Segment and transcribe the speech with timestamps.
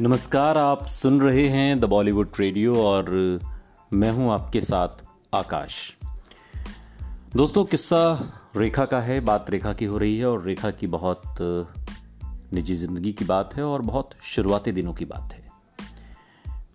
[0.00, 3.10] नमस्कार, आप सुन रहे हैं द बॉलीवुड रेडियो और
[3.92, 4.88] मैं हूँ आपके साथ
[5.34, 5.72] आकाश।
[7.36, 8.00] दोस्तों, किस्सा
[8.56, 11.22] रेखा का है, बात रेखा की हो रही है और रेखा की बहुत
[12.52, 15.46] निजी ज़िंदगी की बात है और बहुत शुरुआती दिनों की बात है।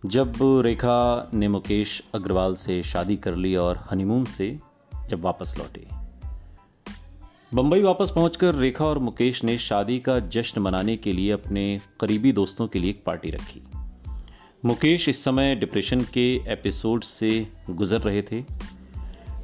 [0.05, 4.59] जब रेखा ने मुकेश अग्रवाल से शादी कर ली और हनीमून से
[5.09, 5.87] जब वापस लौटे
[7.53, 12.31] बम्बई वापस पहुंचकर रेखा और मुकेश ने शादी का जश्न मनाने के लिए अपने करीबी
[12.31, 13.63] दोस्तों के लिए एक पार्टी रखी।
[14.65, 18.43] मुकेश इस समय डिप्रेशन के एपिसोड से गुजर रहे थे।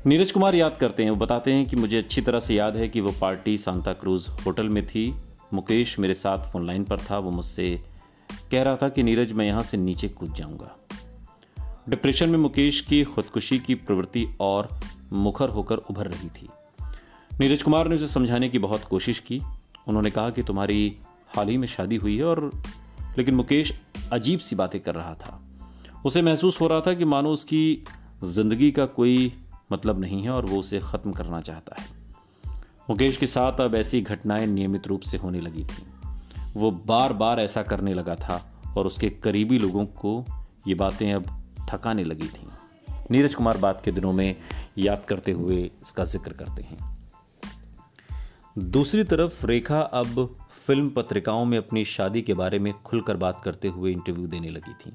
[0.05, 2.87] नीरज कुमार याद करते हैं, वो बताते हैं कि मुझे अच्छी तरह से याद है
[2.87, 5.15] कि वो पार्टी सांता क्रूज होटल में थी।
[5.53, 7.81] मुकेश मेरे साथ फ़ोन लाइन पर था, वो मुझसे
[8.51, 10.77] कह रहा था कि, नीरज, मैं यहाँ से नीचे कूद जाऊँगा।
[11.89, 14.79] डिप्रेशन में मुकेश की खुदकुशी की प्रवृत्ति और
[15.13, 16.49] मुखर होकर उभर रही थी।
[17.39, 19.41] नीरज कुमार ने उसे समझाने की बहुत कोशिश की।
[19.87, 20.97] उन्होंने कहा कि तुम्हारी
[21.35, 22.51] हाल ही में शादी हुई है और
[23.17, 23.79] लेकिन मुकेश
[24.11, 25.41] अजीब सी बातें कर रहा था।
[26.05, 27.83] उसे महसूस हो रहा था कि मानो उसकी
[28.23, 29.33] ज़िंदगी का कोई
[29.71, 31.87] मतलब नहीं है और वो उसे ख़त्म करना चाहता है।
[32.89, 35.85] मुकेश के साथ अब ऐसी घटनाएँ नियमित रूप से होने लगी थी।
[36.55, 40.25] वो बार बार ऐसा करने लगा था और उसके करीबी लोगों को
[40.67, 42.47] ये बातें अब थकाने लगी थीं।
[43.11, 44.35] नीरज कुमार बात के दिनों में
[44.77, 46.96] याद करते हुए इसका ज़िक्र करते हैं।
[48.57, 53.67] दूसरी तरफ़ रेखा अब फ़िल्म पत्रिकाओं में अपनी शादी के बारे में खुलकर बात करते
[53.67, 54.93] हुए इंटरव्यू देने लगी थी।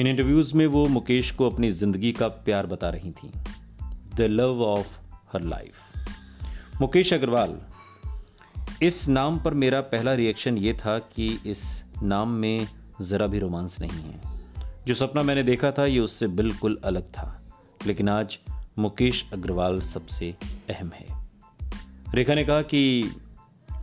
[0.00, 3.32] इन इंटरव्यूज़ में वो मुकेश को अपनी ज़िंदगी का प्यार बता रही थी।
[4.14, 4.98] The love of
[5.32, 5.74] her life
[6.80, 7.60] Mukesh Agarwal,
[8.82, 12.68] इस नाम पर मेरा पहला रिएक्शन ये था कि इस नाम में
[13.00, 14.20] ज़रा भी रोमांस नहीं है।
[14.86, 17.42] जो सपना मैंने देखा था, ये उससे बिल्कुल अलग था।
[17.86, 18.38] लेकिन आज
[18.78, 20.36] मुकेश अग्रवाल सबसे
[20.70, 21.25] अहम है।
[22.16, 23.12] रेखा ने कहा कि,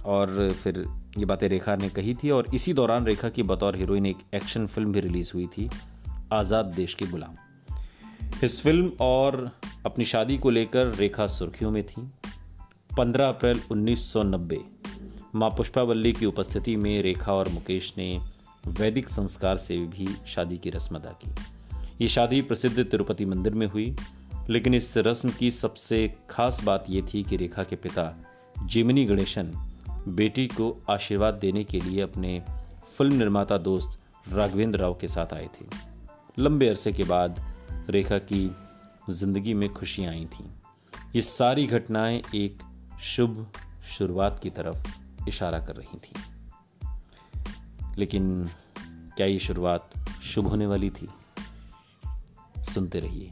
[0.05, 0.85] और फिर
[1.17, 4.65] ये बातें रेखा ने कही थी, और इसी दौरान रेखा की बतौर हीरोइन एक एक्शन
[4.67, 5.69] फ़िल्म भी रिलीज़ हुई थी,
[6.33, 7.35] आज़ाद देश की गुलाम।
[8.43, 9.51] इस फ़िल्म और
[9.85, 12.09] अपनी शादी को लेकर रेखा सुर्खियों में थी।
[12.97, 14.59] 15 अप्रैल 1990
[15.35, 18.21] माँ पुष्पावल्ली की उपस्थिति में रेखा और मुकेश ने
[18.67, 21.31] वैदिक संस्कार से भी शादी की रस्म अदा की।
[22.01, 23.95] ये शादी प्रसिद्ध तिरुपति मंदिर में हुई
[24.49, 28.25] लेकिन इस रस्म की सबसे खास बात यह थी कि रेखा के पिता
[28.65, 29.53] जिमिनी गणेशन
[30.07, 32.43] बेटी को आशीर्वाद देने के लिए अपने
[32.97, 33.99] फ़िल्म निर्माता दोस्त
[34.29, 35.65] राघवेंद्र राव के साथ आए थे।
[36.39, 37.53] लंबे अरसे के बाद
[37.89, 38.55] रेखा की
[39.09, 40.45] ज़िंदगी में खुशियाँ आई थीं।
[41.15, 42.63] ये सारी घटनाएँ एक
[43.01, 43.51] शुभ
[43.97, 44.87] शुरुआत की तरफ़
[45.27, 46.13] इशारा कर रही थी।
[47.97, 48.49] लेकिन
[49.17, 49.89] क्या ये शुरुआत
[50.23, 51.09] शुभ होने वाली थी?
[52.57, 53.31] सुनते रहिए।